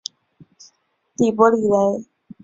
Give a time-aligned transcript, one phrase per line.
[1.15, 2.07] 蒂珀雷里。